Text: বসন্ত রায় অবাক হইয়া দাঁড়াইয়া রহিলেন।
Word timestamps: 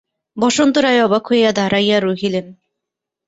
বসন্ত 0.37 0.75
রায় 0.77 1.01
অবাক 1.05 1.23
হইয়া 1.29 1.51
দাঁড়াইয়া 1.51 1.97
রহিলেন। 1.99 2.47